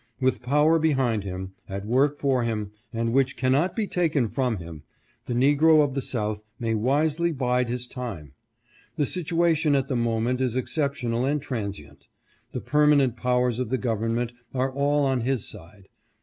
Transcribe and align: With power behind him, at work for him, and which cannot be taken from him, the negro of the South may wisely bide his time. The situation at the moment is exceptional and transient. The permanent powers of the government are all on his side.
With 0.19 0.41
power 0.41 0.79
behind 0.79 1.23
him, 1.25 1.53
at 1.69 1.85
work 1.85 2.17
for 2.17 2.41
him, 2.43 2.71
and 2.91 3.13
which 3.13 3.37
cannot 3.37 3.75
be 3.75 3.85
taken 3.85 4.29
from 4.29 4.57
him, 4.57 4.81
the 5.27 5.35
negro 5.35 5.83
of 5.83 5.93
the 5.93 6.01
South 6.01 6.43
may 6.59 6.73
wisely 6.73 7.31
bide 7.31 7.69
his 7.69 7.85
time. 7.85 8.33
The 8.95 9.05
situation 9.05 9.75
at 9.75 9.89
the 9.89 9.95
moment 9.95 10.41
is 10.41 10.55
exceptional 10.55 11.23
and 11.23 11.39
transient. 11.39 12.07
The 12.51 12.61
permanent 12.61 13.15
powers 13.15 13.59
of 13.59 13.69
the 13.69 13.77
government 13.77 14.33
are 14.55 14.71
all 14.73 15.05
on 15.05 15.21
his 15.21 15.47
side. 15.47 15.87